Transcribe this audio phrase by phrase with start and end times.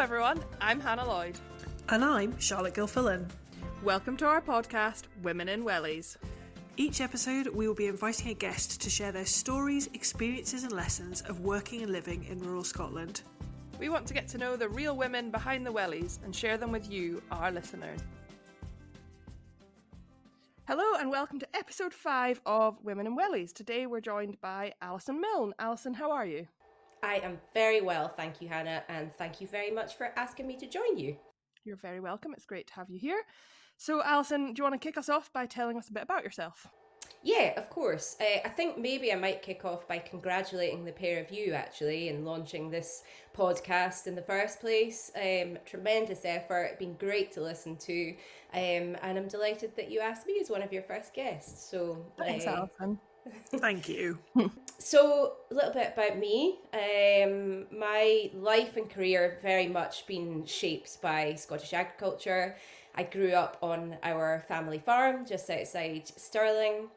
[0.00, 0.42] everyone.
[0.62, 1.38] I'm Hannah Lloyd.
[1.90, 3.28] And I'm Charlotte Gilfillan.
[3.84, 6.16] Welcome to our podcast, Women in Wellies.
[6.78, 11.20] Each episode, we will be inviting a guest to share their stories, experiences, and lessons
[11.20, 13.20] of working and living in rural Scotland.
[13.78, 16.72] We want to get to know the real women behind the wellies and share them
[16.72, 18.00] with you, our listeners.
[20.66, 23.52] Hello and welcome to episode five of Women in Wellies.
[23.52, 25.52] Today we're joined by Alison Milne.
[25.58, 26.46] Alison, how are you?
[27.02, 30.56] I am very well, thank you, Hannah, and thank you very much for asking me
[30.56, 31.16] to join you.
[31.64, 32.32] You're very welcome.
[32.34, 33.22] It's great to have you here.
[33.76, 36.24] So, Alison, do you want to kick us off by telling us a bit about
[36.24, 36.66] yourself?
[37.22, 38.16] Yeah, of course.
[38.20, 42.08] Uh, I think maybe I might kick off by congratulating the pair of you actually
[42.08, 43.02] in launching this
[43.36, 45.10] podcast in the first place.
[45.16, 48.10] Um, tremendous effort, it's been great to listen to,
[48.54, 51.70] um, and I'm delighted that you asked me as one of your first guests.
[51.70, 52.98] So thanks, uh, Alison.
[53.56, 54.18] Thank you.
[54.78, 56.58] so, a little bit about me.
[56.72, 62.56] Um, my life and career have very much been shaped by Scottish agriculture.
[62.94, 66.88] I grew up on our family farm just outside Stirling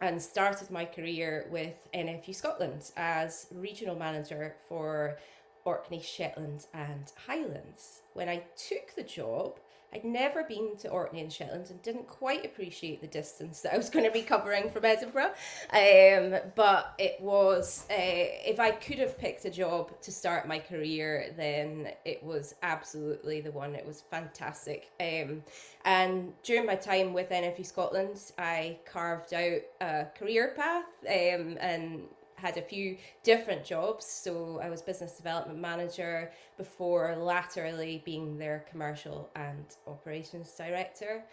[0.00, 5.18] and started my career with NFU Scotland as regional manager for
[5.64, 8.02] Orkney, Shetland, and Highlands.
[8.14, 9.58] When I took the job,
[9.96, 13.78] I'd never been to Orkney and Shetland and didn't quite appreciate the distance that I
[13.78, 15.32] was going to be covering from Edinburgh.
[15.72, 20.58] Um, but it was, uh, if I could have picked a job to start my
[20.58, 23.74] career, then it was absolutely the one.
[23.74, 24.90] It was fantastic.
[25.00, 25.42] Um,
[25.86, 32.02] and during my time with NFU Scotland, I carved out a career path um, and
[32.36, 34.06] had a few different jobs.
[34.06, 41.24] So I was business development manager before laterally being their commercial and operations director.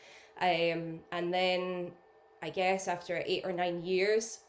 [0.42, 1.92] Um, and then
[2.42, 4.40] I guess after eight or nine years,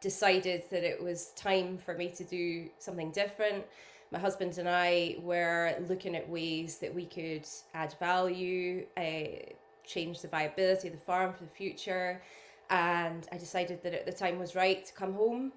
[0.00, 3.64] decided that it was time for me to do something different.
[4.10, 9.52] My husband and I were looking at ways that we could add value, uh,
[9.84, 12.22] change the viability of the farm for the future
[12.70, 15.52] and I decided that at the time was right to come home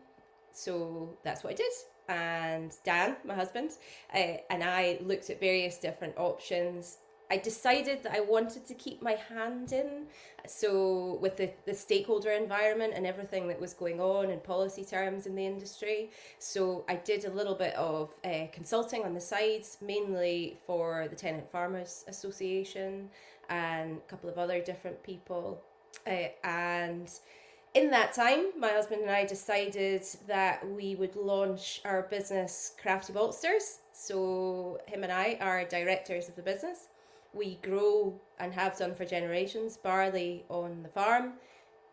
[0.54, 1.72] so that's what I did.
[2.10, 3.72] And Dan, my husband,
[4.14, 6.98] uh, and I looked at various different options.
[7.32, 10.08] I decided that I wanted to keep my hand in.
[10.46, 15.26] So, with the, the stakeholder environment and everything that was going on in policy terms
[15.26, 16.12] in the industry.
[16.38, 21.16] So, I did a little bit of uh, consulting on the sides, mainly for the
[21.16, 23.10] Tenant Farmers Association
[23.50, 25.64] and a couple of other different people.
[26.06, 27.10] Uh, and
[27.74, 33.14] in that time, my husband and I decided that we would launch our business, Crafty
[33.14, 33.80] Maltsters.
[33.94, 36.90] So, him and I are directors of the business.
[37.34, 41.34] We grow and have done for generations barley on the farm.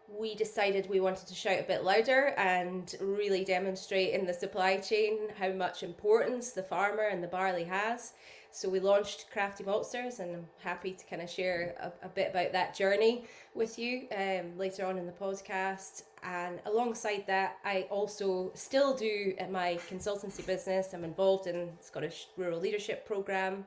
[0.09, 4.77] We decided we wanted to shout a bit louder and really demonstrate in the supply
[4.79, 8.13] chain how much importance the farmer and the barley has.
[8.53, 12.31] So we launched Crafty Maltsters, and I'm happy to kind of share a, a bit
[12.31, 13.25] about that journey
[13.55, 16.03] with you um, later on in the podcast.
[16.25, 20.93] And alongside that, I also still do at my consultancy business.
[20.93, 23.65] I'm involved in Scottish Rural Leadership Programme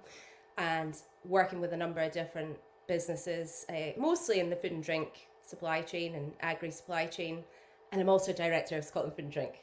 [0.58, 2.58] and working with a number of different
[2.88, 7.44] businesses, uh, mostly in the food and drink supply chain and agri supply chain.
[7.92, 9.62] And I'm also director of Scotland Food and Drink,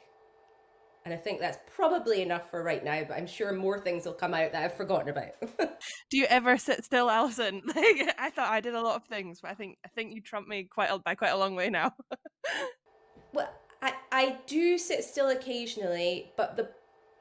[1.03, 4.13] and I think that's probably enough for right now, but I'm sure more things will
[4.13, 5.31] come out that I've forgotten about.
[6.11, 7.61] Do you ever sit still, Alison?
[7.81, 10.21] Like I thought I did a lot of things, but I think I think you
[10.21, 11.93] trump me quite a, by quite a long way now.
[13.33, 13.49] well,
[13.81, 16.69] I, I do sit still occasionally, but the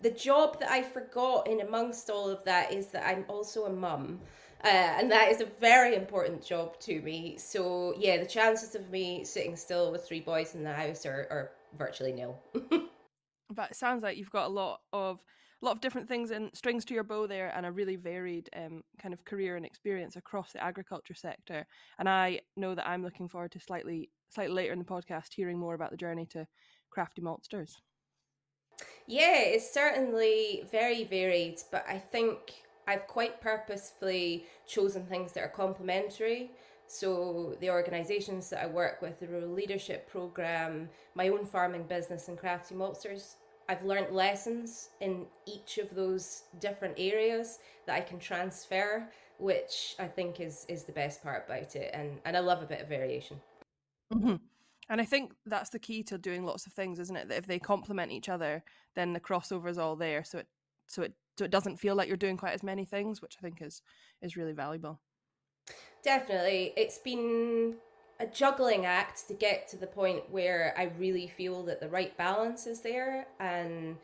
[0.03, 3.73] the job that I forgot in amongst all of that is that I'm also a
[3.73, 4.21] mum.
[4.63, 7.39] Uh, and that is a very important job to me.
[7.39, 11.27] So yeah, the chances of me sitting still with three boys in the house are,
[11.31, 12.39] are virtually nil.
[13.55, 15.23] But it sounds like you've got a lot of
[15.63, 18.49] a lot of different things and strings to your bow there and a really varied
[18.57, 21.67] um, kind of career and experience across the agriculture sector.
[21.99, 25.59] And i know that i'm looking forward to slightly slightly later in the podcast hearing
[25.59, 26.47] more about the journey to
[26.91, 27.77] crafty maltsters.
[29.07, 35.49] Yeah it's certainly very varied but i think i've quite purposefully chosen things that are
[35.49, 36.51] complementary
[36.93, 42.27] so, the organisations that I work with, the Rural Leadership Programme, my own farming business,
[42.27, 43.37] and Crafty Maltsters,
[43.69, 49.09] I've learnt lessons in each of those different areas that I can transfer,
[49.39, 52.67] which I think is is the best part about it, and and I love a
[52.67, 53.41] bit of variation.
[54.13, 54.35] Mm-hmm.
[54.89, 57.29] And I think that's the key to doing lots of things, isn't it?
[57.29, 58.65] That if they complement each other,
[58.97, 60.25] then the crossover is all there.
[60.25, 60.49] So it
[60.89, 63.43] so it so it doesn't feel like you're doing quite as many things, which I
[63.43, 63.81] think is
[64.21, 65.01] is really valuable.
[66.03, 66.73] Definitely.
[66.77, 67.75] It's been
[68.19, 72.17] a juggling act to get to the point where I really feel that the right
[72.17, 73.27] balance is there.
[73.39, 73.97] And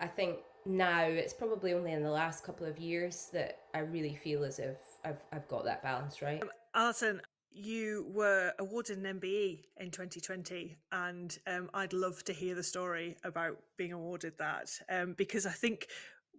[0.00, 1.04] I think now.
[1.04, 4.78] It's probably only in the last couple of years that I really feel as if
[5.04, 6.42] I've I've got that balance right.
[6.42, 7.20] Um, Alison,
[7.52, 13.16] you were awarded an MBE in 2020, and um, I'd love to hear the story
[13.24, 15.88] about being awarded that um, because I think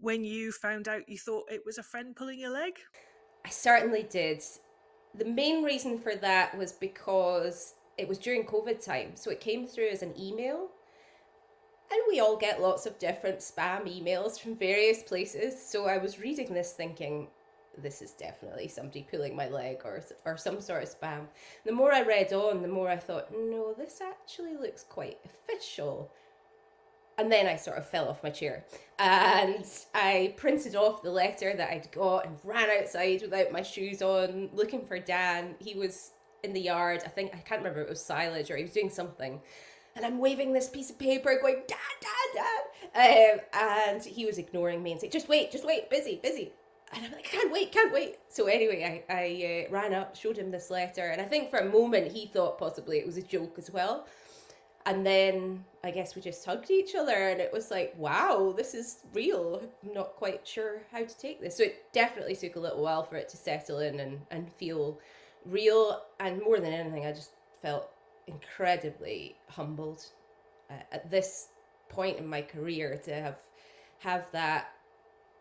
[0.01, 2.73] when you found out, you thought it was a friend pulling your leg.
[3.45, 4.44] I certainly did.
[5.17, 9.65] The main reason for that was because it was during COVID time, so it came
[9.65, 10.67] through as an email.
[11.91, 15.56] And we all get lots of different spam emails from various places.
[15.62, 17.27] So I was reading this thinking,
[17.77, 21.27] this is definitely somebody pulling my leg or or some sort of spam.
[21.65, 26.12] The more I read on, the more I thought, no, this actually looks quite official.
[27.17, 28.65] And then I sort of fell off my chair
[29.00, 34.01] and I printed off the letter that I'd got and ran outside without my shoes
[34.01, 35.56] on, looking for Dan.
[35.59, 36.12] He was
[36.44, 37.03] in the yard.
[37.06, 39.39] I think I can't remember it was silage or he was doing something.
[39.95, 42.45] And I'm waving this piece of paper, going, Dad, Dad,
[42.94, 43.33] Dad.
[43.33, 46.51] Um, and he was ignoring me and saying, Just wait, just wait, busy, busy
[46.94, 48.17] and I'm like, can't wait, can't wait.
[48.29, 51.59] So anyway, I, I uh, ran up, showed him this letter, and I think for
[51.59, 54.07] a moment he thought possibly it was a joke as well.
[54.87, 58.73] And then I guess we just hugged each other, and it was like, wow, this
[58.75, 59.61] is real.
[59.83, 61.57] I'm not quite sure how to take this.
[61.57, 64.99] So it definitely took a little while for it to settle in and, and feel
[65.45, 66.03] real.
[66.19, 67.89] And more than anything, I just felt
[68.27, 70.05] incredibly humbled
[70.69, 71.49] uh, at this
[71.89, 73.38] point in my career to have
[73.99, 74.73] have that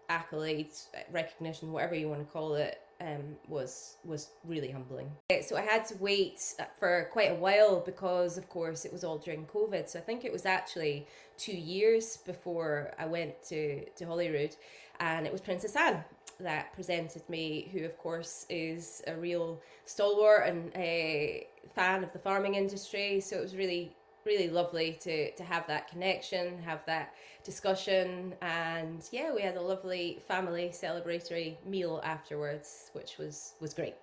[0.08, 5.11] accolades, recognition, whatever you want to call it, um, was was really humbling.
[5.43, 9.19] So I had to wait for quite a while because, of course, it was all
[9.19, 9.88] during COVID.
[9.88, 11.06] So I think it was actually
[11.37, 14.56] two years before I went to to Holyrood,
[15.00, 16.05] and it was Princess Anne
[16.41, 22.19] that presented me, who of course is a real stalwart and a fan of the
[22.19, 23.20] farming industry.
[23.20, 23.94] So it was really
[24.25, 29.61] really lovely to to have that connection, have that discussion, and yeah, we had a
[29.61, 33.94] lovely family celebratory meal afterwards, which was was great.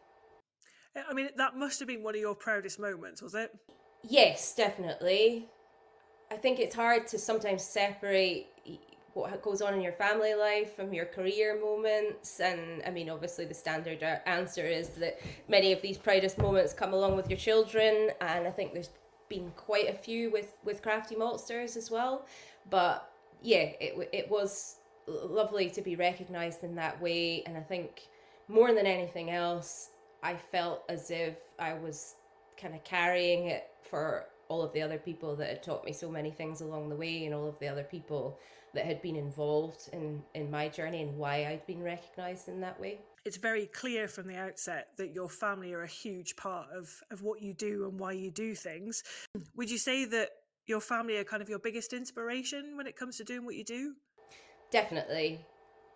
[0.96, 3.54] Eh, I mean, that must have been one of your proudest moments, was it?
[4.08, 5.48] Yes, definitely.
[6.32, 8.48] I think it's hard to sometimes separate
[9.14, 13.44] what goes on in your family life from your career moments and i mean obviously
[13.46, 15.20] the standard uh, answer is that
[15.50, 18.90] many of these proudest moments come along with your children and i think there's
[19.32, 22.26] been quite a few with with crafty maltsters as well.
[22.70, 23.10] But
[23.42, 27.44] yeah it, it was lovely to be recognized in that way.
[27.46, 28.08] And i think
[28.48, 29.92] more than anything else
[30.24, 32.16] i felt as if i was
[32.62, 36.12] kind of carrying it for all of the other people that had taught me so
[36.12, 38.38] many things along the way and all of the other people
[38.74, 42.80] that had been involved in in my journey and why I'd been recognized in that
[42.80, 46.90] way it's very clear from the outset that your family are a huge part of,
[47.12, 49.04] of what you do and why you do things.
[49.56, 50.30] Would you say that
[50.66, 53.64] your family are kind of your biggest inspiration when it comes to doing what you
[53.64, 53.94] do?
[54.72, 55.46] Definitely.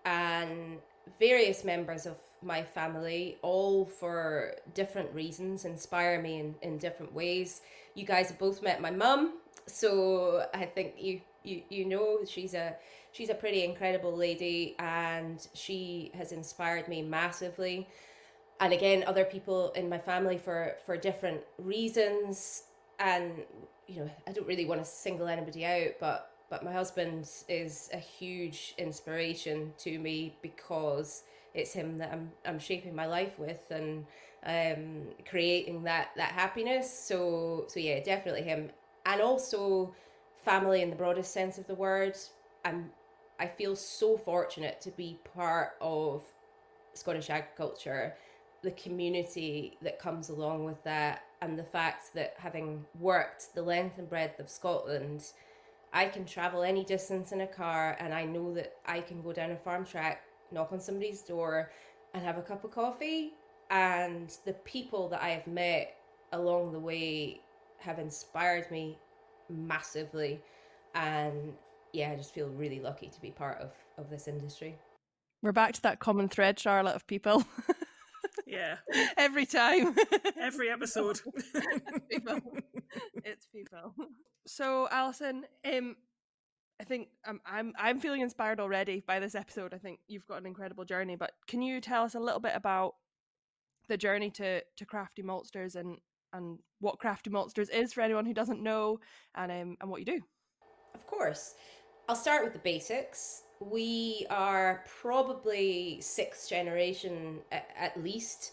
[0.06, 0.78] And
[1.19, 7.62] various members of my family, all for different reasons, inspire me in, in different ways.
[7.95, 12.53] You guys have both met my mum, so I think you you you know she's
[12.53, 12.75] a
[13.12, 17.88] she's a pretty incredible lady and she has inspired me massively
[18.59, 22.63] and again other people in my family for for different reasons
[23.00, 23.31] and
[23.88, 27.89] you know i don't really want to single anybody out but but my husband is
[27.93, 31.24] a huge inspiration to me because
[31.55, 34.05] it's him that i'm i'm shaping my life with and
[34.45, 36.91] um creating that that happiness.
[36.91, 38.69] So so yeah definitely him.
[39.05, 39.93] And also
[40.43, 42.17] family in the broadest sense of the word.
[42.63, 42.91] I'm
[43.39, 46.24] I feel so fortunate to be part of
[46.93, 48.15] Scottish agriculture,
[48.62, 53.97] the community that comes along with that, and the fact that having worked the length
[53.97, 55.25] and breadth of Scotland,
[55.91, 59.33] I can travel any distance in a car and I know that I can go
[59.33, 61.72] down a farm track, knock on somebody's door,
[62.14, 63.34] and have a cup of coffee.
[63.72, 65.96] And the people that I have met
[66.32, 67.42] along the way
[67.80, 68.98] have inspired me
[69.50, 70.40] massively.
[70.94, 71.54] And
[71.94, 74.78] yeah, I just feel really lucky to be part of of this industry.
[75.42, 77.44] We're back to that common thread, Charlotte, of people.
[78.46, 78.78] Yeah.
[79.18, 79.96] Every time.
[80.40, 81.20] Every episode.
[82.10, 82.40] people.
[83.24, 83.94] It's people.
[84.46, 85.96] So Alison, um
[86.79, 89.74] I think I'm I'm I'm feeling inspired already by this episode.
[89.74, 92.53] I think you've got an incredible journey, but can you tell us a little bit
[92.55, 92.96] about
[93.88, 95.98] the journey to to Crafty Maltsters and
[96.34, 99.00] and what Crafty Maltsters is for anyone who doesn't know
[99.36, 100.22] and um and what you do?
[100.94, 101.55] Of course.
[102.08, 103.44] I'll start with the basics.
[103.60, 108.51] We are probably sixth generation at, at least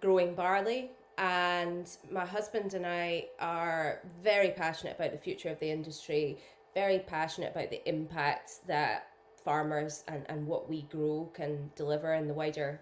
[0.00, 5.70] growing barley, and my husband and I are very passionate about the future of the
[5.70, 6.38] industry,
[6.76, 9.08] very passionate about the impact that
[9.42, 12.78] farmers and, and what we grow can deliver in the wider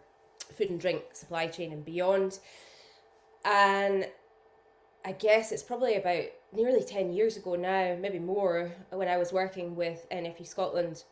[0.53, 2.41] food and drink supply chain and beyond.
[3.45, 4.09] And
[5.05, 9.33] I guess it's probably about nearly 10 years ago now, maybe more, when I was
[9.33, 11.05] working with NFU Scotland.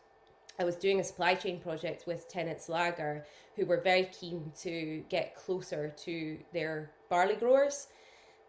[0.59, 3.25] I was doing a supply chain project with Tennent's Lager,
[3.55, 7.87] who were very keen to get closer to their barley growers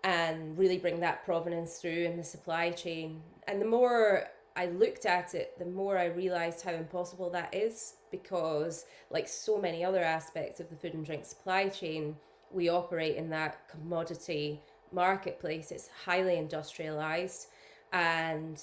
[0.04, 3.22] and really bring that provenance through in the supply chain.
[3.48, 7.96] And the more I looked at it, the more I realized how impossible that is
[8.12, 12.16] because, like so many other aspects of the food and drink supply chain,
[12.52, 15.72] we operate in that commodity marketplace.
[15.72, 17.48] It's highly industrialized,
[17.92, 18.62] and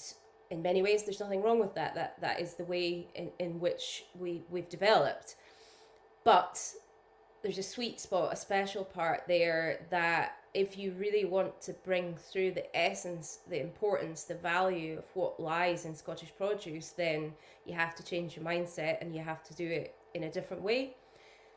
[0.49, 1.95] in many ways, there's nothing wrong with that.
[1.95, 5.35] That that is the way in, in which we we've developed.
[6.23, 6.73] But
[7.41, 12.15] there's a sweet spot, a special part there that if you really want to bring
[12.15, 17.33] through the essence, the importance, the value of what lies in Scottish produce, then
[17.65, 20.61] you have to change your mindset and you have to do it in a different
[20.61, 20.95] way.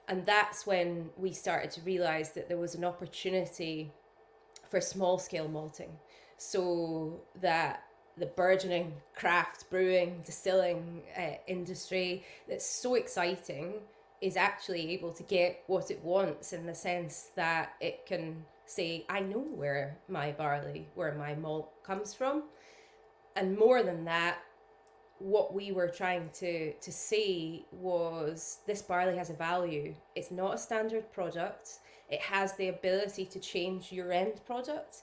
[0.06, 3.90] And that's when we started to realize that there was an opportunity
[4.70, 5.90] for small scale malting.
[6.36, 7.84] So that
[8.16, 13.74] the burgeoning craft brewing, distilling uh, industry that's so exciting
[14.20, 19.04] is actually able to get what it wants in the sense that it can say,
[19.08, 22.44] I know where my barley, where my malt comes from.
[23.36, 24.38] And more than that,
[25.18, 29.94] what we were trying to to say was this barley has a value.
[30.14, 31.78] It's not a standard product.
[32.10, 35.02] It has the ability to change your end product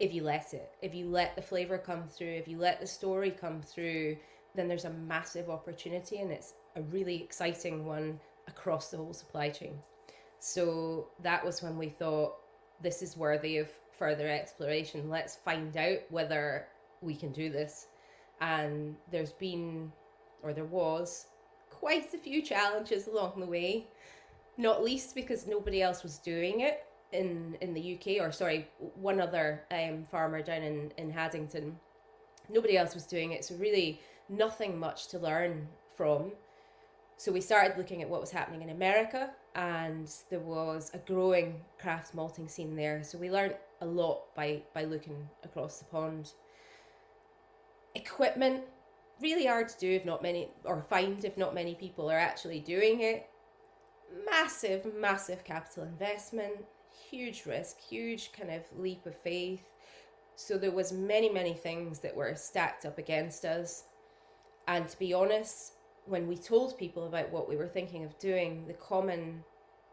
[0.00, 0.72] if you let it.
[0.82, 4.16] If you let the flavor come through, if you let the story come through,
[4.54, 8.18] then there's a massive opportunity and it's a really exciting one
[8.48, 9.78] across the whole supply chain.
[10.40, 12.34] So that was when we thought
[12.82, 15.08] this is worthy of further exploration.
[15.08, 16.66] Let's find out whether
[17.00, 17.86] we can do this.
[18.40, 19.92] And there's been,
[20.42, 21.26] or there was,
[21.70, 23.86] quite a few challenges along the way,
[24.56, 29.20] not least because nobody else was doing it in, in the UK, or sorry, one
[29.20, 31.78] other um, farmer down in, in Haddington.
[32.48, 36.32] Nobody else was doing it, so really nothing much to learn from.
[37.22, 41.60] So we started looking at what was happening in America, and there was a growing
[41.78, 43.04] craft malting scene there.
[43.04, 46.32] So we learned a lot by by looking across the pond.
[47.94, 48.64] Equipment
[49.20, 52.58] really hard to do if not many or find if not many people are actually
[52.58, 53.30] doing it.
[54.28, 56.64] Massive, massive capital investment,
[57.08, 59.74] huge risk, huge kind of leap of faith.
[60.34, 63.84] So there was many, many things that were stacked up against us.
[64.66, 65.74] And to be honest,
[66.06, 69.44] when we told people about what we were thinking of doing, the common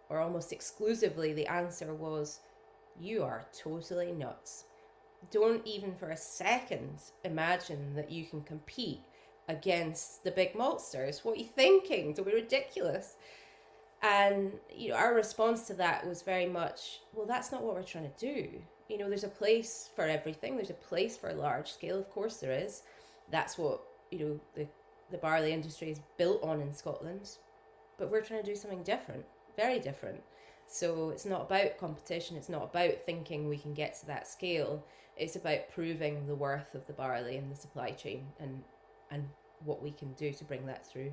[0.10, 2.40] or almost exclusively the answer was,
[3.00, 4.66] You are totally nuts.
[5.32, 9.02] Don't even for a second imagine that you can compete
[9.48, 11.24] against the big maltsters.
[11.24, 12.14] What are you thinking?
[12.14, 13.16] Don't be ridiculous.
[14.02, 17.84] And you know, our response to that was very much, well, that's not what we're
[17.84, 18.50] trying to do.
[18.88, 20.56] You know, there's a place for everything.
[20.56, 22.84] There's a place for large scale, of course there is.
[23.30, 24.68] That's what, you know, the
[25.12, 27.30] the barley industry is built on in Scotland,
[27.98, 29.26] but we're trying to do something different,
[29.56, 30.22] very different.
[30.68, 34.86] So it's not about competition, it's not about thinking we can get to that scale.
[35.18, 38.64] It's about proving the worth of the barley in the supply chain and
[39.12, 39.28] and
[39.66, 41.12] what we can do to bring that through.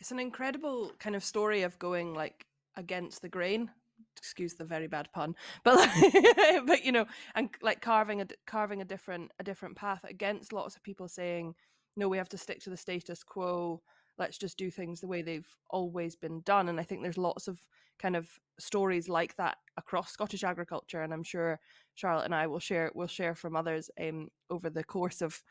[0.00, 3.70] It's an incredible kind of story of going like against the grain.
[4.16, 6.12] Excuse the very bad pun, but like,
[6.66, 10.74] but you know, and like carving a carving a different a different path against lots
[10.74, 11.54] of people saying
[11.96, 13.82] no, we have to stick to the status quo.
[14.18, 16.68] Let's just do things the way they've always been done.
[16.68, 17.58] And I think there's lots of
[17.98, 21.60] kind of stories like that across Scottish agriculture, and I'm sure
[21.94, 25.42] Charlotte and I will share will share from others um, over the course of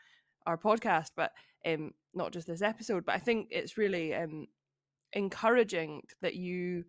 [0.46, 1.32] our podcast, but
[1.66, 3.04] um, not just this episode.
[3.04, 4.46] But I think it's really um,
[5.12, 6.84] encouraging that you,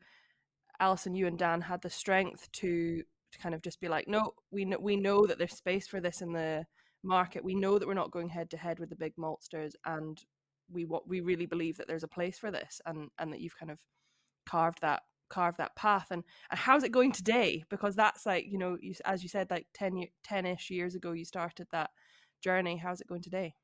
[0.80, 4.34] Alison, you and Dan had the strength to, to kind of just be like, no,
[4.52, 6.66] we know we know that there's space for this in the
[7.04, 7.44] market.
[7.44, 10.20] We know that we're not going head to head with the big maltsters, and
[10.72, 13.58] we what we really believe that there's a place for this, and and that you've
[13.58, 13.80] kind of
[14.48, 16.08] carved that carved that path.
[16.12, 17.64] And and how's it going today?
[17.70, 21.26] Because that's like you know, you, as you said, like 10 10ish years ago, you
[21.26, 21.90] started that
[22.44, 22.78] journey.
[22.78, 23.56] How's it going today?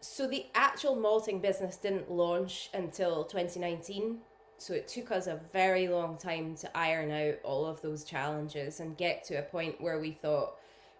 [0.00, 4.18] So the actual malting business didn't launch until 2019.
[4.58, 8.80] So it took us a very long time to iron out all of those challenges
[8.80, 10.54] and get to a point where we thought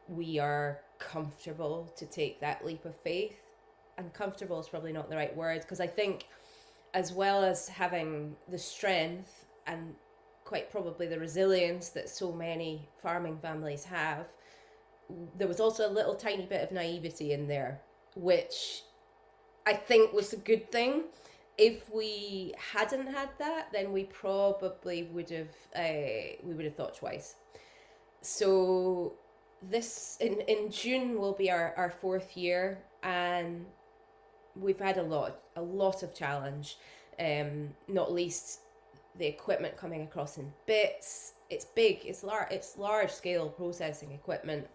[0.09, 3.41] we are comfortable to take that leap of faith.
[3.99, 6.27] And comfortable is probably not the right word because I think,
[6.95, 9.95] as well as having the strength and
[10.45, 14.29] quite probably the resilience that so many farming families have,
[15.37, 17.81] there was also a little tiny bit of naivety in there,
[18.15, 18.83] which
[19.67, 21.05] I think was a good thing
[21.59, 26.95] if we hadn't had that, then we probably would have uh, we would have thought
[26.95, 27.37] twice.
[28.23, 29.15] So
[29.71, 33.65] this in in June will be our, our fourth year, and
[34.57, 36.79] we've had a lot a lot of challenge.
[37.19, 38.61] Um, not least
[39.19, 41.35] the equipment coming across in bits.
[41.51, 42.01] It's big.
[42.05, 42.51] It's large.
[42.51, 44.67] It's large scale processing equipment.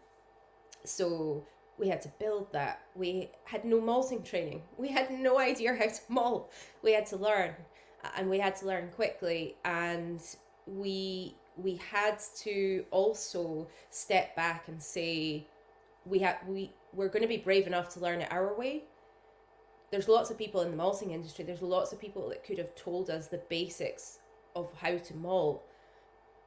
[0.84, 1.44] So
[1.78, 2.82] we had to build that.
[2.96, 4.62] We had no malting training.
[4.78, 6.54] We had no idea how to malt.
[6.84, 7.56] We had to learn,
[8.16, 9.56] and we had to learn quickly.
[9.66, 10.22] And
[10.66, 15.48] we we had to also step back and say
[16.06, 18.84] we have we we're going to be brave enough to learn it our way.
[19.92, 21.46] There's lots of people in the malting industry.
[21.46, 24.20] There's lots of people that could have told us the basics
[24.56, 25.64] of how to malt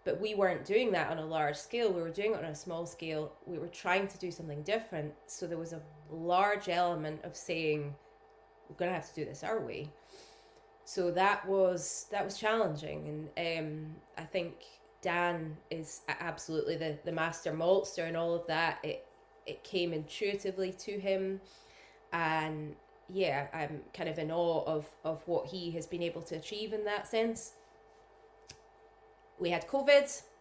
[0.05, 1.93] but we weren't doing that on a large scale.
[1.93, 3.33] We were doing it on a small scale.
[3.47, 5.13] We were trying to do something different.
[5.27, 7.95] So there was a large element of saying
[8.69, 9.91] we're going to have to do this our way.
[10.85, 13.31] So that was that was challenging.
[13.37, 14.55] And um, i think
[15.03, 19.07] dan is absolutely the, the master maltster and all of that it
[19.47, 21.41] it came intuitively to him
[22.13, 22.75] and
[23.09, 26.73] yeah i'm kind of in awe of of what he has been able to achieve
[26.73, 27.53] in that sense
[29.41, 30.23] we had COVID.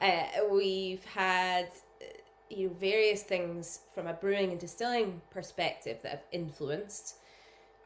[0.00, 1.68] Uh, we've had
[2.50, 7.14] you know various things from a brewing and distilling perspective that have influenced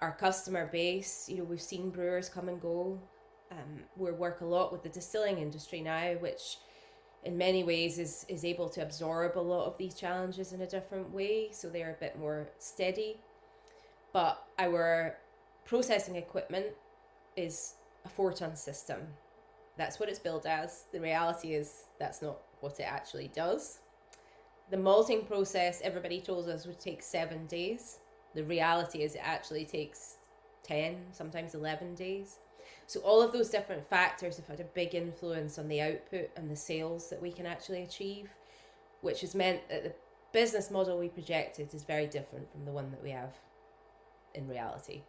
[0.00, 1.28] our customer base.
[1.28, 2.99] You know, we've seen brewers come and go.
[3.50, 6.59] Um, we work a lot with the distilling industry now, which
[7.25, 10.67] in many ways is is able to absorb a lot of these challenges in a
[10.67, 13.21] different way, so they're a bit more steady.
[14.12, 15.17] But our
[15.64, 16.67] processing equipment
[17.37, 17.75] is
[18.05, 19.09] a four ton system
[19.78, 20.85] that's what it's billed as.
[20.93, 23.78] The reality is that's not what it actually does.
[24.71, 28.00] The malting process, everybody told us, would take seven days.
[28.35, 30.17] The reality is it actually takes
[30.64, 32.38] 10, sometimes 11 days.
[32.88, 36.51] So, all of those different factors have had a big influence on the output and
[36.51, 38.31] the sales that we can actually achieve,
[39.03, 39.94] which has meant that the
[40.33, 43.35] business model we projected is very different from the one that we have
[44.35, 45.03] in reality,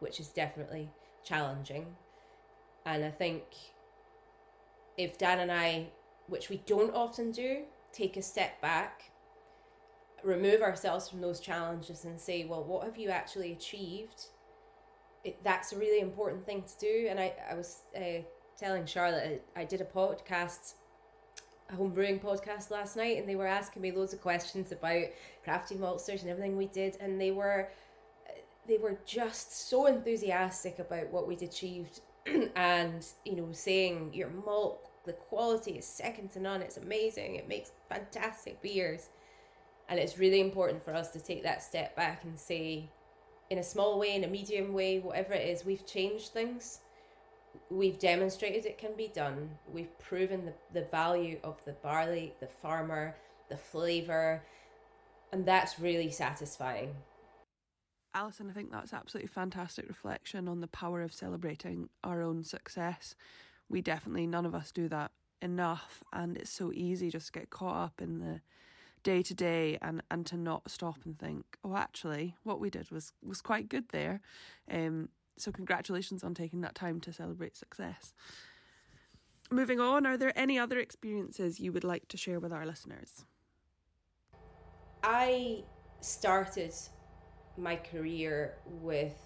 [0.00, 0.90] which is definitely
[1.22, 1.86] challenging
[2.88, 3.44] and I think
[4.96, 5.88] if Dan and I,
[6.26, 9.10] which we don't often do, take a step back,
[10.22, 14.28] remove ourselves from those challenges and say, well, what have you actually achieved?
[15.24, 17.06] It, that's a really important thing to do.
[17.10, 18.22] And I, I was uh,
[18.58, 20.74] telling Charlotte, I, I did a podcast
[21.70, 25.04] a home brewing podcast last night and they were asking me loads of questions about
[25.44, 26.96] crafty maltsters and everything we did.
[27.00, 27.70] And they were
[28.66, 32.00] they were just so enthusiastic about what we'd achieved.
[32.56, 37.48] And you know saying your malt the quality is second to none it's amazing it
[37.48, 39.08] makes fantastic beers.
[39.88, 42.90] And it's really important for us to take that step back and say
[43.50, 46.80] in a small way in a medium way whatever it is we've changed things.
[47.70, 49.50] We've demonstrated it can be done.
[49.72, 53.16] We've proven the, the value of the barley the farmer
[53.48, 54.42] the flavor
[55.32, 56.94] and that's really satisfying.
[58.14, 63.14] Alison, I think that's absolutely fantastic reflection on the power of celebrating our own success.
[63.68, 67.50] We definitely, none of us do that enough, and it's so easy just to get
[67.50, 68.40] caught up in the
[69.08, 72.90] day to day and and to not stop and think, oh, actually, what we did
[72.90, 74.20] was was quite good there.
[74.70, 78.12] Um, so congratulations on taking that time to celebrate success.
[79.50, 83.24] Moving on, are there any other experiences you would like to share with our listeners?
[85.02, 85.64] I
[86.02, 86.74] started
[87.56, 89.18] my career with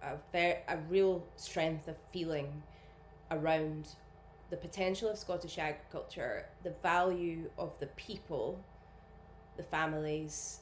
[0.00, 2.62] a very a real strength of feeling
[3.32, 3.96] around
[4.50, 8.64] the potential of Scottish agriculture, the value of the people,
[9.56, 10.60] the families,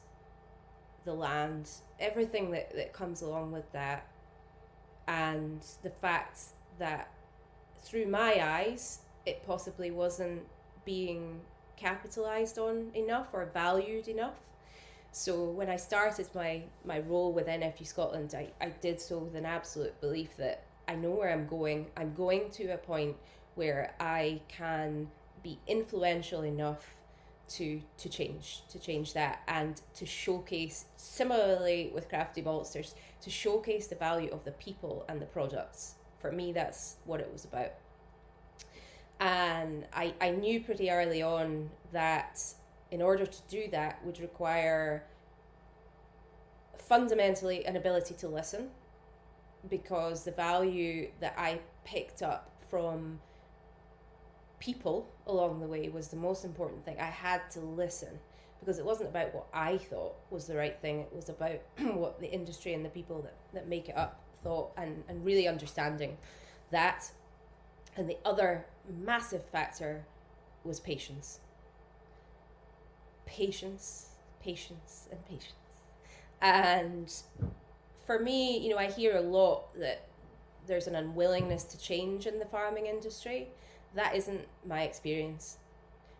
[1.03, 4.07] the land, everything that, that comes along with that,
[5.07, 6.39] and the fact
[6.79, 7.11] that
[7.79, 10.41] through my eyes, it possibly wasn't
[10.85, 11.39] being
[11.77, 14.37] capitalized on enough or valued enough.
[15.11, 19.35] So when I started my, my role with NFU Scotland, I, I did so with
[19.35, 21.87] an absolute belief that I know where I'm going.
[21.95, 23.15] I'm going to a point
[23.55, 25.09] where I can
[25.41, 26.95] be influential enough
[27.47, 29.41] to to change to change that.
[29.47, 35.21] And to showcase similarly with crafty maltsters to showcase the value of the people and
[35.21, 35.95] the products.
[36.19, 37.73] For me that's what it was about.
[39.19, 42.41] And I, I knew pretty early on that
[42.91, 45.05] in order to do that would require
[46.77, 48.69] fundamentally an ability to listen
[49.69, 53.19] because the value that I picked up from
[54.65, 56.97] people along the way was the most important thing.
[56.99, 58.19] I had to listen
[58.59, 61.01] because it wasn't about what I thought was the right thing.
[61.01, 61.59] It was about
[61.95, 65.47] what the industry and the people that, that make it up thought and, and really
[65.47, 66.17] understanding
[66.71, 67.11] that.
[67.95, 68.65] And the other
[69.03, 70.03] massive factor
[70.63, 71.39] was patience.
[73.27, 74.09] Patience,
[74.41, 75.53] patience, and patience.
[76.41, 77.13] And
[78.05, 80.07] for me, you know, I hear a lot that
[80.65, 83.49] there's an unwillingness to change in the farming industry.
[83.95, 85.57] That isn't my experience.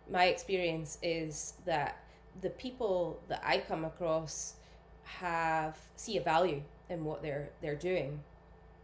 [0.10, 2.04] My experience is that
[2.42, 4.54] the people that I come across
[5.04, 8.22] have see a value in what they're they're doing.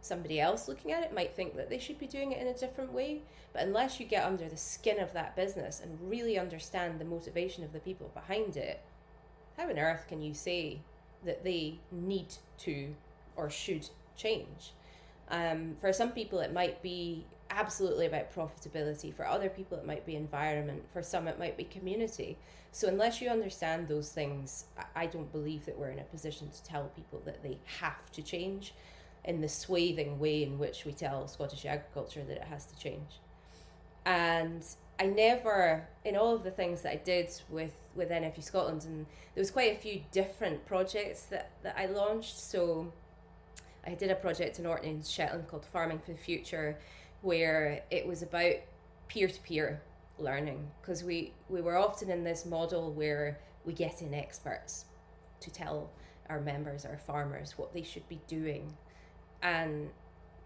[0.00, 2.54] Somebody else looking at it might think that they should be doing it in a
[2.54, 7.00] different way, but unless you get under the skin of that business and really understand
[7.00, 8.80] the motivation of the people behind it,
[9.56, 10.80] how on earth can you say
[11.24, 12.94] that they need to
[13.36, 14.72] or should change?
[15.28, 19.14] Um, for some people, it might be absolutely about profitability.
[19.14, 20.82] For other people, it might be environment.
[20.92, 22.38] For some, it might be community.
[22.72, 24.64] So, unless you understand those things,
[24.96, 28.22] I don't believe that we're in a position to tell people that they have to
[28.22, 28.74] change
[29.24, 33.20] in the swathing way in which we tell Scottish agriculture that it has to change.
[34.04, 34.64] And
[34.98, 39.06] I never, in all of the things that I did with, with NFU Scotland, and
[39.34, 42.38] there was quite a few different projects that, that I launched.
[42.40, 42.92] So,
[43.86, 46.78] I did a project in Orkney and Shetland called Farming for the Future,
[47.22, 48.54] where it was about
[49.08, 49.82] peer to peer
[50.18, 54.84] learning because we, we were often in this model where we get in experts
[55.40, 55.90] to tell
[56.28, 58.72] our members, our farmers, what they should be doing.
[59.42, 59.90] And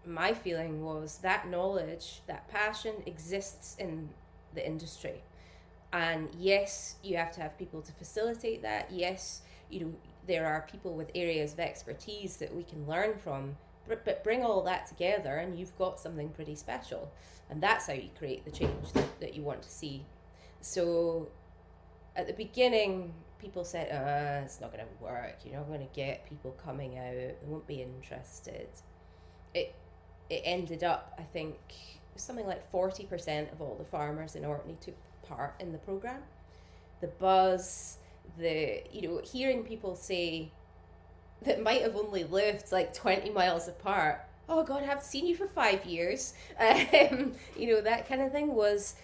[0.05, 4.09] my feeling was that knowledge, that passion exists in
[4.53, 5.23] the industry.
[5.93, 8.91] And yes, you have to have people to facilitate that.
[8.91, 9.93] Yes, you know,
[10.27, 13.55] there are people with areas of expertise that we can learn from
[13.87, 17.11] but bring all that together and you've got something pretty special.
[17.49, 20.05] And that's how you create the change that, that you want to see.
[20.61, 21.29] So
[22.15, 25.37] at the beginning people said uh, it's not going to work.
[25.45, 27.13] You're not going to get people coming out.
[27.13, 28.67] They won't be interested.
[29.53, 29.75] It
[30.29, 31.57] it ended up i think
[32.15, 36.21] something like 40% of all the farmers in orkney took part in the program
[36.99, 37.97] the buzz
[38.39, 40.51] the you know hearing people say
[41.43, 44.21] that might have only lived like 20 miles apart.
[44.49, 46.33] Oh god i haven't seen you for five years.
[46.59, 48.95] Um, you know that kind of thing was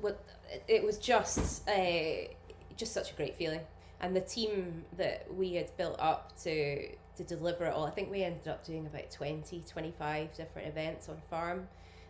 [0.00, 0.22] what
[0.68, 2.28] it was just uh,
[2.76, 3.60] just such a great feeling.
[4.00, 8.10] And the team that we had built up to to deliver it all i think
[8.10, 11.68] we ended up doing about 20 25 different events on farm.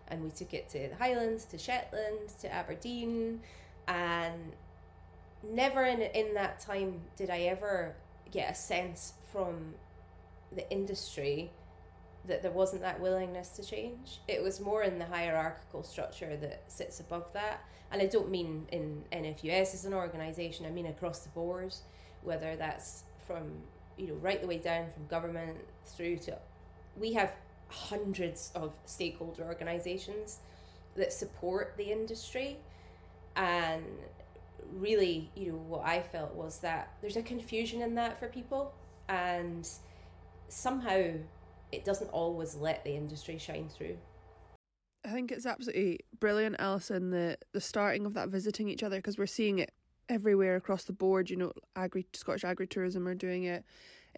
[0.08, 3.40] And we took it to the highlands to shetland to aberdeen.
[3.88, 4.52] And
[5.42, 7.94] never in in that time did I ever
[8.32, 9.74] get a sense from
[10.54, 11.50] the industry
[12.26, 14.20] that there wasn't that willingness to change.
[14.28, 17.64] It was more in the hierarchical structure that sits above that.
[17.90, 21.74] And I don't mean in NFUS as an organisation, I mean across the board,
[22.22, 23.50] whether that's from,
[23.96, 26.38] you know, right the way down from government through to
[26.96, 27.32] we have
[27.68, 30.38] hundreds of stakeholder organisations
[30.94, 32.58] that support the industry
[33.36, 33.84] and
[34.72, 38.74] really, you know, what I felt was that there's a confusion in that for people,
[39.08, 39.68] and
[40.48, 41.12] somehow
[41.70, 43.96] it doesn't always let the industry shine through.
[45.04, 49.18] I think it's absolutely brilliant, Alison, the the starting of that visiting each other because
[49.18, 49.72] we're seeing it
[50.08, 51.30] everywhere across the board.
[51.30, 53.64] You know, agri Scottish agri tourism are doing it,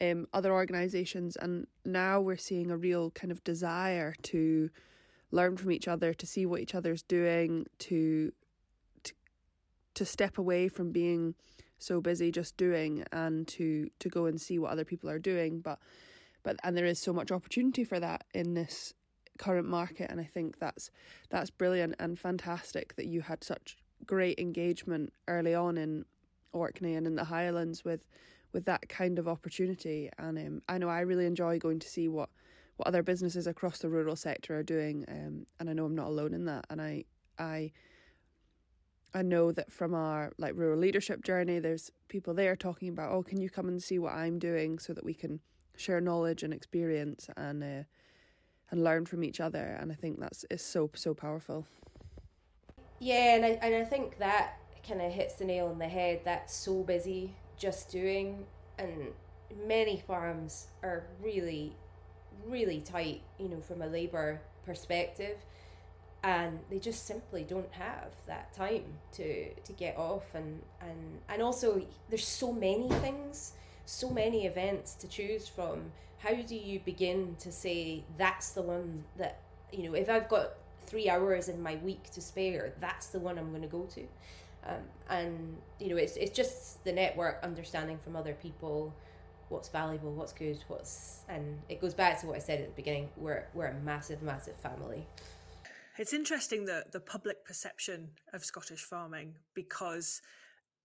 [0.01, 4.71] um, other organisations, and now we're seeing a real kind of desire to
[5.31, 8.33] learn from each other, to see what each other's doing, to
[9.95, 11.35] to step away from being
[11.79, 15.61] so busy just doing and to to go and see what other people are doing.
[15.61, 15.79] But
[16.43, 18.95] but and there is so much opportunity for that in this
[19.37, 20.91] current market and I think that's
[21.29, 23.77] that's brilliant and fantastic that you had such
[24.07, 26.05] great engagement early on in
[26.53, 28.07] Orkney and in the Highlands with
[28.53, 30.09] with that kind of opportunity.
[30.17, 32.31] And um, I know I really enjoy going to see what
[32.77, 36.09] what other businesses across the rural sector are doing um, and I know I'm not
[36.09, 36.67] alone in that.
[36.71, 37.05] And I
[37.39, 37.73] I
[39.15, 43.23] I know that from our like rural leadership journey, there's people there talking about, oh,
[43.23, 45.41] can you come and see what I'm doing so that we can
[45.77, 47.85] share knowledge and experience and uh,
[48.71, 49.79] and learn from each other.
[49.81, 51.67] And I think that's is so so powerful.
[52.99, 56.23] Yeah, and I and I think that kind of hits the nail on the head.
[56.25, 58.45] That's so busy just doing,
[58.79, 59.09] and
[59.67, 61.77] many farms are really,
[62.47, 63.23] really tight.
[63.39, 65.37] You know, from a labour perspective
[66.25, 71.43] and they just simply don't have that time to to get off and and and
[71.43, 73.53] also there's so many things
[73.87, 79.05] so many events to choose from how do you begin to say that's the one
[79.19, 79.41] that
[79.73, 80.55] you know if i've got
[80.87, 84.07] three hours in my week to spare that's the one i'm going to go to
[84.67, 88.95] Um, and you know, it's it's just the network understanding from other people
[89.51, 92.75] what's valuable, what's good, what's and it goes back to what I said at the
[92.75, 93.11] beginning.
[93.17, 95.07] We're we're a massive, massive family.
[95.97, 100.21] It's interesting that the public perception of Scottish farming because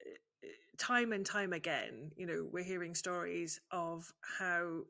[0.05, 4.83] uh, time and time again, you know, we're hearing stories of how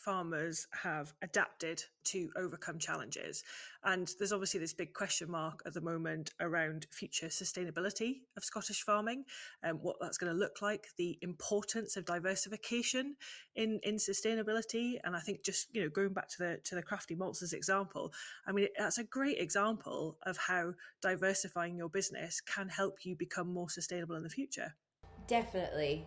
[0.00, 3.44] farmers have adapted to overcome challenges.
[3.84, 8.82] And there's obviously this big question mark at the moment around future sustainability of Scottish
[8.82, 9.24] farming
[9.62, 13.16] and what that's going to look like, the importance of diversification
[13.54, 14.98] in, in sustainability.
[15.04, 18.12] And I think just, you know, going back to the to the crafty malts example,
[18.46, 23.52] I mean that's a great example of how diversifying your business can help you become
[23.52, 24.74] more sustainable in the future.
[25.26, 26.06] Definitely.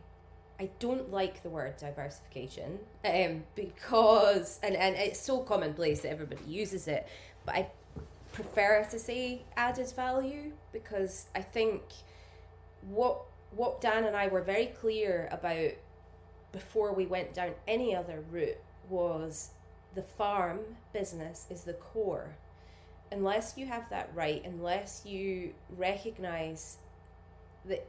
[0.59, 6.43] I don't like the word diversification um, because, and, and it's so commonplace that everybody
[6.45, 7.07] uses it,
[7.45, 7.67] but I
[8.31, 11.81] prefer to say added value because I think
[12.89, 13.21] what
[13.55, 15.71] what Dan and I were very clear about
[16.51, 18.57] before we went down any other route
[18.89, 19.51] was
[19.95, 20.59] the farm
[20.91, 22.35] business is the core.
[23.11, 26.77] Unless you have that right, unless you recognize
[27.65, 27.85] that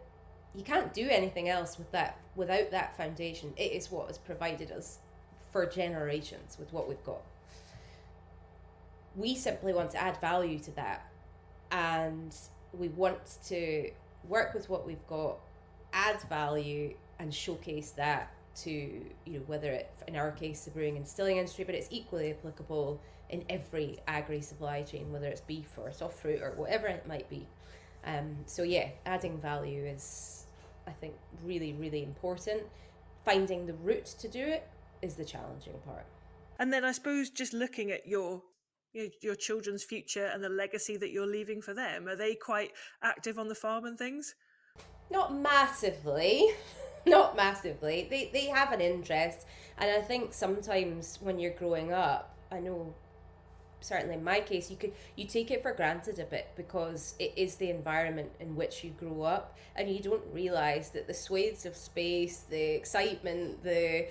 [0.55, 3.53] you can't do anything else with that without that foundation.
[3.57, 4.99] It is what has provided us
[5.53, 7.23] for generations with what we've got.
[9.17, 11.07] We simply want to add value to that,
[11.71, 12.35] and
[12.73, 13.91] we want to
[14.29, 15.39] work with what we've got,
[15.93, 20.97] add value, and showcase that to you know whether it in our case the brewing
[20.97, 25.69] and distilling industry, but it's equally applicable in every agri supply chain, whether it's beef
[25.77, 27.47] or soft fruit or whatever it might be.
[28.07, 30.34] Um, so yeah, adding value is
[30.87, 32.63] I think, really, really important.
[33.25, 34.69] Finding the route to do it
[35.03, 36.05] is the challenging part.
[36.59, 38.43] And then I suppose just looking at your
[39.21, 42.71] your children's future and the legacy that you're leaving for them, are they quite
[43.03, 44.37] active on the farm and things?
[45.11, 46.51] Not massively.
[47.07, 48.07] Not massively.
[48.09, 49.47] They they have an interest,
[49.79, 52.95] and I think sometimes when you're growing up, I know
[53.85, 57.33] certainly in my case you could you take it for granted a bit because it
[57.37, 61.67] is the environment in which you grow up and you don't realize that the swathes
[61.67, 64.07] of space the excitement the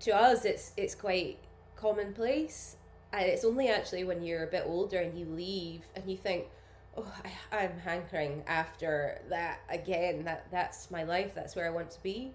[0.00, 1.38] to us it's it's quite
[1.78, 2.76] commonplace.
[3.12, 6.44] And it's only actually when you're a bit older and you leave and you think
[6.96, 10.24] oh I, i'm hankering after that again.
[10.24, 11.34] That that's my life.
[11.34, 12.32] That's where i want to be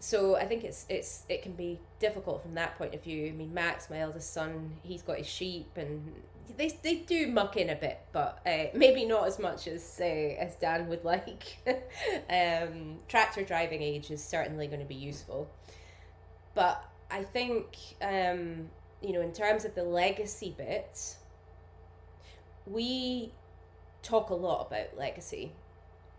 [0.00, 3.26] so I think it's it's it can be difficult from that point of view.
[3.26, 6.12] I mean, Max, my eldest son, he's got his sheep, and
[6.56, 10.04] they they do muck in a bit, but uh, maybe not as much as uh,
[10.04, 11.58] as Dan would like.
[12.30, 15.50] um, tractor driving age is certainly going to be useful,
[16.54, 18.70] but I think um,
[19.02, 21.16] you know in terms of the legacy bit,
[22.66, 23.32] we
[24.02, 25.52] talk a lot about legacy,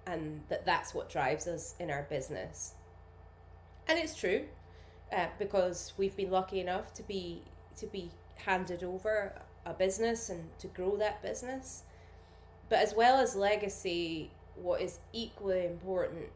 [0.06, 2.74] and that that's what drives us in our business
[3.89, 4.43] and it's true
[5.12, 7.41] uh, because we've been lucky enough to be
[7.75, 9.34] to be handed over
[9.65, 11.84] a business and to grow that business.
[12.69, 16.28] But as well as legacy what is equally important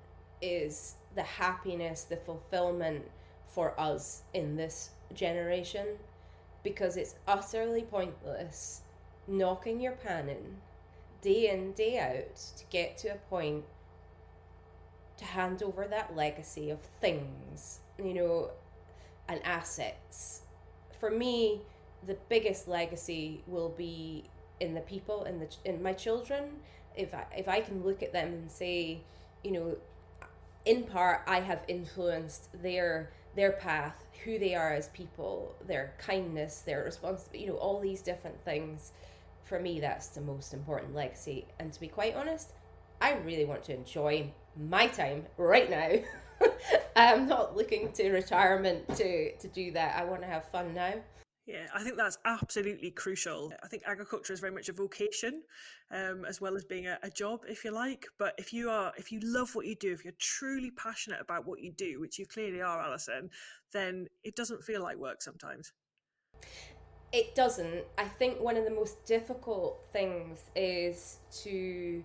[0.41, 3.03] is the happiness the fulfillment
[3.45, 5.85] for us in this generation
[6.63, 8.81] because it's utterly pointless
[9.27, 10.55] knocking your pan in
[11.21, 13.63] day in day out to get to a point
[15.23, 18.51] to hand over that legacy of things, you know,
[19.27, 20.41] and assets.
[20.99, 21.61] For me,
[22.05, 24.25] the biggest legacy will be
[24.59, 26.43] in the people in the in my children.
[26.95, 29.01] If I if I can look at them and say,
[29.43, 29.77] you know,
[30.65, 36.59] in part I have influenced their their path, who they are as people, their kindness,
[36.59, 38.91] their response, you know, all these different things.
[39.43, 41.45] For me, that's the most important legacy.
[41.59, 42.53] And to be quite honest,
[43.03, 46.47] I really want to enjoy my time right now.
[46.95, 49.97] I'm not looking to retirement to to do that.
[49.99, 50.93] I want to have fun now.
[51.45, 53.51] Yeah, I think that's absolutely crucial.
[53.61, 55.43] I think agriculture is very much a vocation,
[55.91, 58.05] um, as well as being a, a, job, if you like.
[58.17, 61.45] But if you are, if you love what you do, if you're truly passionate about
[61.45, 63.29] what you do, which you clearly are, Alison,
[63.73, 65.73] then it doesn't feel like work sometimes.
[67.11, 67.83] It doesn't.
[67.97, 72.01] I think one of the most difficult things is to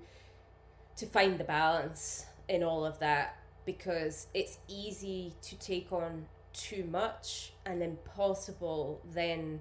[0.98, 6.84] to find the balance in all of that because it's easy to take on too
[6.90, 9.61] much and impossible then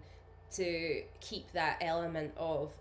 [0.51, 2.71] to keep that element of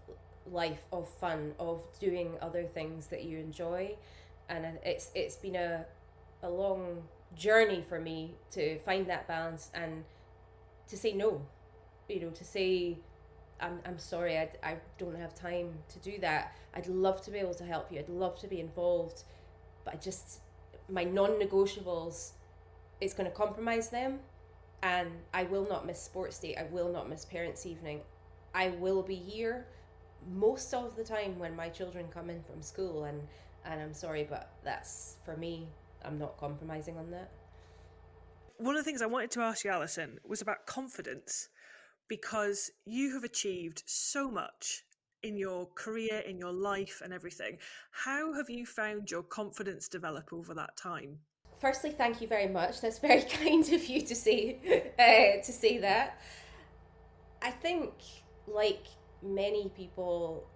[0.50, 3.94] life of fun of doing other things that you enjoy.
[4.48, 5.84] And it's it's been a
[6.42, 7.02] a long
[7.34, 10.04] journey for me to find that balance and
[10.88, 11.42] to say no
[12.08, 12.96] you know to say
[13.60, 16.56] I'm, I'm sorry, I, I don't have time to do that.
[16.74, 17.98] I'd love to be able to help you.
[17.98, 19.22] I'd love to be involved,
[19.84, 20.40] but I just,
[20.88, 22.32] my non negotiables,
[23.00, 24.20] it's going to compromise them.
[24.82, 26.54] And I will not miss sports day.
[26.54, 28.00] I will not miss parents' evening.
[28.54, 29.66] I will be here
[30.34, 33.04] most of the time when my children come in from school.
[33.04, 33.20] And,
[33.64, 35.66] and I'm sorry, but that's for me,
[36.04, 37.30] I'm not compromising on that.
[38.58, 41.48] One of the things I wanted to ask you, Alison, was about confidence
[42.08, 44.84] because you have achieved so much
[45.22, 47.58] in your career, in your life, and everything.
[47.90, 51.18] How have you found your confidence develop over that time?
[51.58, 52.80] Firstly, thank you very much.
[52.80, 54.58] That's very kind of you to say
[54.98, 56.20] uh, to say that.
[57.42, 57.92] I think,
[58.46, 58.86] like
[59.22, 60.46] many people,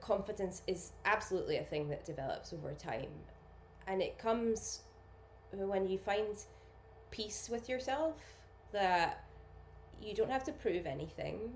[0.00, 3.10] confidence is absolutely a thing that develops over time,
[3.86, 4.80] and it comes
[5.52, 6.36] when you find
[7.10, 8.16] peace with yourself
[8.72, 9.25] that
[10.02, 11.52] you don't have to prove anything,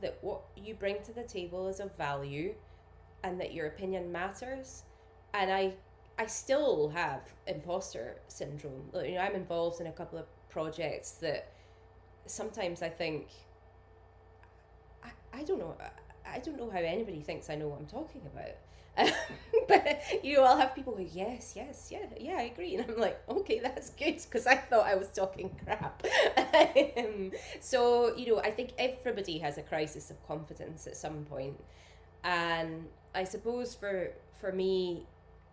[0.00, 2.54] that what you bring to the table is of value
[3.24, 4.84] and that your opinion matters.
[5.34, 5.74] And I
[6.18, 8.90] I still have imposter syndrome.
[8.92, 11.52] You know, I'm involved in a couple of projects that
[12.26, 13.28] sometimes I think
[15.04, 15.76] I, I don't know
[16.26, 18.56] I don't know how anybody thinks I know what I'm talking about.
[19.68, 23.20] but you I'll have people go, yes, yes, yeah, yeah, I agree, and I'm like,
[23.28, 26.02] okay, that's good because I thought I was talking crap.
[26.98, 27.30] um,
[27.60, 31.58] so you know, I think everybody has a crisis of confidence at some point,
[32.24, 35.06] and I suppose for for me,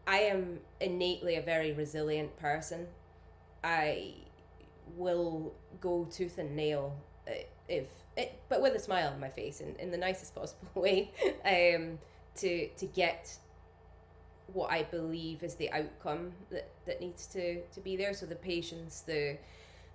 [0.08, 2.88] I am innately a very resilient person.
[3.64, 4.14] I
[4.96, 6.96] will go tooth and nail
[7.28, 7.32] uh,
[7.68, 11.12] if it, but with a smile on my face in, in the nicest possible way.
[11.46, 12.00] Um,
[12.36, 13.38] to to get
[14.54, 18.14] what I believe is the outcome that, that needs to, to be there.
[18.14, 19.38] So the patience, the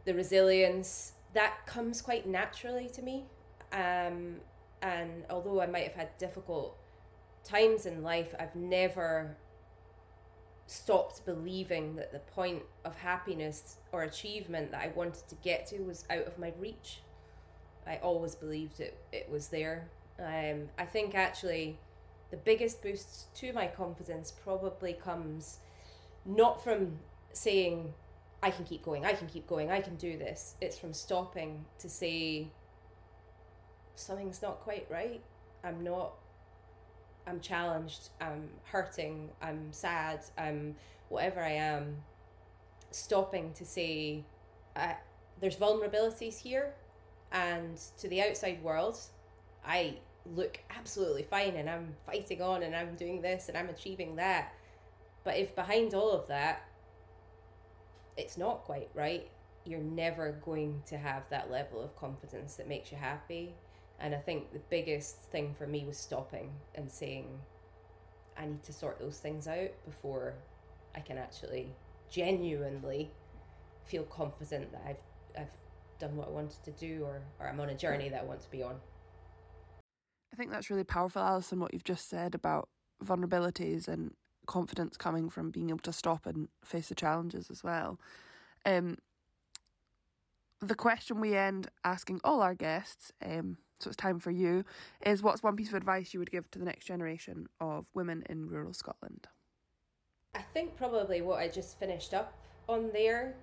[0.04, 3.24] the resilience, that comes quite naturally to me.
[3.72, 4.36] Um,
[4.82, 6.76] and although I might have had difficult
[7.44, 9.36] times in life, I've never
[10.66, 15.80] stopped believing that the point of happiness or achievement that I wanted to get to
[15.80, 17.02] was out of my reach.
[17.86, 19.88] I always believed it, it was there.
[20.18, 21.78] Um, I think actually
[22.30, 25.58] the biggest boosts to my confidence probably comes
[26.24, 26.98] not from
[27.32, 27.92] saying
[28.42, 30.54] I can keep going, I can keep going, I can do this.
[30.60, 32.48] It's from stopping to say
[33.94, 35.20] something's not quite right.
[35.62, 36.12] I'm not
[37.26, 40.74] I'm challenged, I'm hurting, I'm sad, I'm
[41.10, 41.96] whatever I am.
[42.92, 44.24] Stopping to say
[45.40, 46.74] there's vulnerabilities here
[47.32, 48.98] and to the outside world
[49.64, 54.16] I look absolutely fine and I'm fighting on and I'm doing this and I'm achieving
[54.16, 54.54] that.
[55.24, 56.64] But if behind all of that,
[58.16, 59.30] it's not quite right,
[59.64, 63.54] you're never going to have that level of confidence that makes you happy.
[63.98, 67.26] And I think the biggest thing for me was stopping and saying,
[68.38, 70.34] I need to sort those things out before
[70.94, 71.74] I can actually
[72.10, 73.10] genuinely
[73.84, 75.02] feel confident that I've
[75.38, 75.50] I've
[75.98, 78.40] done what I wanted to do or, or I'm on a journey that I want
[78.40, 78.76] to be on.
[80.32, 82.68] I think that's really powerful, Alison, what you've just said about
[83.04, 84.14] vulnerabilities and
[84.46, 87.98] confidence coming from being able to stop and face the challenges as well.
[88.64, 88.98] Um,
[90.60, 94.64] the question we end asking all our guests, um, so it's time for you,
[95.04, 98.22] is what's one piece of advice you would give to the next generation of women
[98.28, 99.28] in rural Scotland?
[100.34, 102.34] I think probably what I just finished up
[102.68, 103.34] on there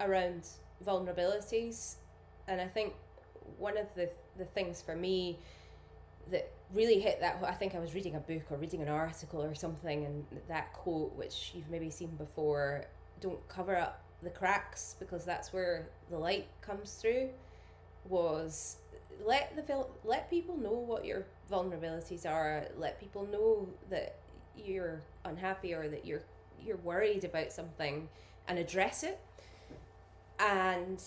[0.00, 0.46] around
[0.84, 1.96] vulnerabilities,
[2.48, 2.94] and I think
[3.58, 5.38] one of the the things for me
[6.30, 9.42] that really hit that I think I was reading a book or reading an article
[9.42, 12.84] or something and that quote which you've maybe seen before
[13.20, 17.28] don't cover up the cracks because that's where the light comes through
[18.08, 18.78] was
[19.24, 22.66] let the let people know what your vulnerabilities are.
[22.76, 24.16] Let people know that
[24.56, 26.22] you're unhappy or that you're
[26.64, 28.08] you're worried about something
[28.48, 29.20] and address it.
[30.38, 31.02] And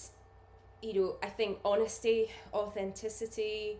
[0.82, 3.78] you know I think honesty authenticity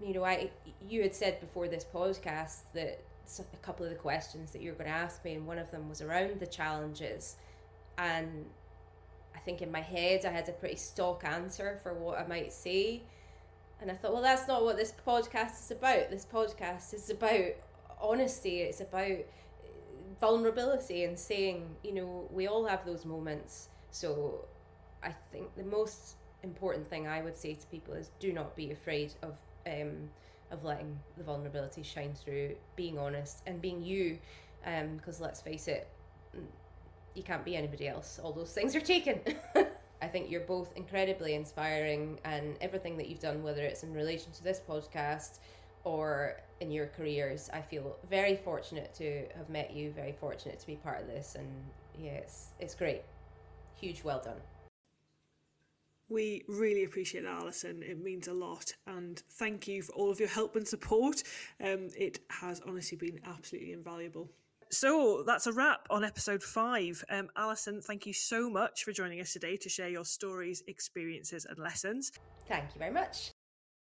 [0.00, 0.50] you know, I
[0.88, 3.02] you had said before this podcast that
[3.38, 5.70] a couple of the questions that you were going to ask me, and one of
[5.70, 7.36] them was around the challenges,
[7.98, 8.46] and
[9.34, 12.52] I think in my head I had a pretty stock answer for what I might
[12.52, 13.02] say,
[13.80, 16.10] and I thought, well, that's not what this podcast is about.
[16.10, 17.52] This podcast is about
[18.00, 18.60] honesty.
[18.60, 19.18] It's about
[20.20, 23.68] vulnerability and saying, you know, we all have those moments.
[23.90, 24.44] So
[25.02, 28.70] I think the most important thing I would say to people is do not be
[28.70, 30.08] afraid of um,
[30.50, 34.18] of letting the vulnerability shine through, being honest, and being you.
[34.96, 35.88] Because um, let's face it,
[37.14, 38.20] you can't be anybody else.
[38.22, 39.20] All those things are taken.
[40.02, 44.32] I think you're both incredibly inspiring, and everything that you've done, whether it's in relation
[44.32, 45.38] to this podcast
[45.84, 50.66] or in your careers, I feel very fortunate to have met you, very fortunate to
[50.66, 51.46] be part of this, and
[51.98, 53.02] yeah, it's, it's great.
[53.80, 54.40] Huge well done.
[56.12, 57.82] We really appreciate that, Alison.
[57.82, 58.70] It means a lot.
[58.86, 61.22] And thank you for all of your help and support.
[61.58, 64.28] Um, it has honestly been absolutely invaluable.
[64.70, 67.02] So that's a wrap on episode five.
[67.08, 71.46] Um, Alison, thank you so much for joining us today to share your stories, experiences,
[71.46, 72.12] and lessons.
[72.46, 73.30] Thank you very much.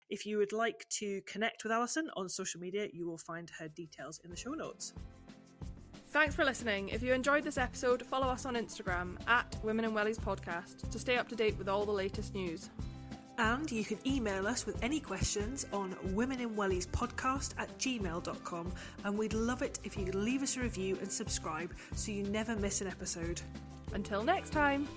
[0.08, 3.68] If you would like to connect with Alison on social media, you will find her
[3.68, 4.94] details in the show notes.
[6.16, 6.88] Thanks for listening.
[6.88, 10.98] If you enjoyed this episode, follow us on Instagram at Women in Wellies Podcast to
[10.98, 12.70] stay up to date with all the latest news.
[13.36, 18.72] And you can email us with any questions on womeninwelliespodcast at gmail.com.
[19.04, 22.22] And we'd love it if you could leave us a review and subscribe so you
[22.22, 23.42] never miss an episode.
[23.92, 24.88] Until next time.